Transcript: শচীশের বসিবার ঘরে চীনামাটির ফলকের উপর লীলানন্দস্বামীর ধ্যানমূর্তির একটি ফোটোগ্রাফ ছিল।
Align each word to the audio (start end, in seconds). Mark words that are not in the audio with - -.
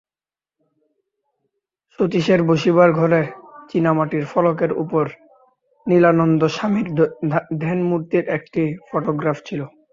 শচীশের 1.99 2.41
বসিবার 2.43 2.89
ঘরে 2.91 3.21
চীনামাটির 3.69 4.25
ফলকের 4.25 4.71
উপর 4.83 5.05
লীলানন্দস্বামীর 5.87 6.87
ধ্যানমূর্তির 7.61 8.25
একটি 8.29 8.63
ফোটোগ্রাফ 8.87 9.37
ছিল। 9.45 9.61